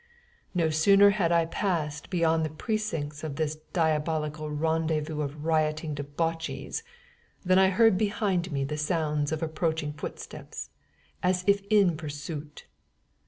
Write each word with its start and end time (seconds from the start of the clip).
No 0.55 0.71
sooner 0.71 1.11
had 1.11 1.31
I 1.31 1.45
passed 1.45 2.09
beyond 2.09 2.43
the 2.43 2.49
precincts 2.49 3.23
of 3.23 3.35
this 3.35 3.57
diabolical 3.71 4.49
rendezvous 4.49 5.21
of 5.21 5.45
rioting 5.45 5.93
debauchees, 5.93 6.81
than 7.45 7.59
I 7.59 7.69
heard 7.69 7.99
behind 7.99 8.51
me 8.51 8.63
the 8.63 8.77
sounds 8.79 9.31
of 9.31 9.43
approaching 9.43 9.93
footsteps, 9.93 10.71
as 11.21 11.43
if 11.45 11.61
in 11.69 11.97
pursuit. 11.97 12.65